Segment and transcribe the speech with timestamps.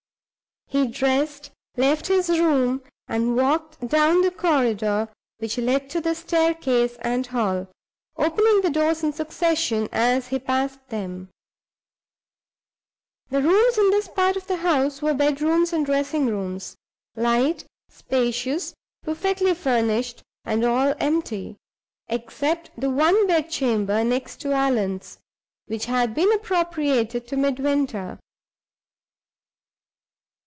[0.73, 6.95] He dressed, left his room, and walked along the corridor which led to the staircase
[7.01, 7.67] and hall,
[8.15, 11.27] opening the doors in succession as he passed them.
[13.31, 16.77] The rooms in this part of the house were bedrooms and dressing rooms,
[17.17, 18.73] light, spacious,
[19.03, 21.57] perfectly furnished; and all empty,
[22.07, 25.19] except the one bed chamber next to Allan's,
[25.65, 28.19] which had been appropriated to Midwinter.